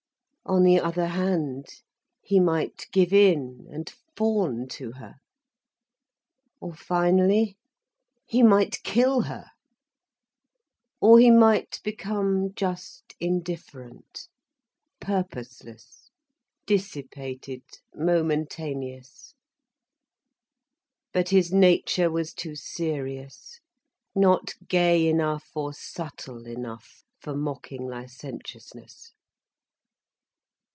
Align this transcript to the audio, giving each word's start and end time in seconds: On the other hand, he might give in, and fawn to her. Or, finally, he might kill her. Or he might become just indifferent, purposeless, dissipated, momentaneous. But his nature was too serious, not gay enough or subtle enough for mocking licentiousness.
On 0.43 0.63
the 0.63 0.81
other 0.81 1.05
hand, 1.07 1.67
he 2.21 2.37
might 2.37 2.87
give 2.91 3.13
in, 3.13 3.67
and 3.69 3.89
fawn 4.17 4.67
to 4.69 4.93
her. 4.93 5.15
Or, 6.59 6.73
finally, 6.73 7.55
he 8.25 8.43
might 8.43 8.83
kill 8.83 9.21
her. 9.21 9.45
Or 10.99 11.19
he 11.19 11.31
might 11.31 11.79
become 11.85 12.53
just 12.53 13.13
indifferent, 13.17 14.27
purposeless, 14.99 16.09
dissipated, 16.65 17.63
momentaneous. 17.95 19.35
But 21.13 21.29
his 21.29 21.53
nature 21.53 22.11
was 22.11 22.33
too 22.33 22.55
serious, 22.55 23.61
not 24.13 24.51
gay 24.67 25.07
enough 25.07 25.51
or 25.55 25.73
subtle 25.73 26.45
enough 26.45 27.05
for 27.21 27.35
mocking 27.37 27.87
licentiousness. 27.87 29.13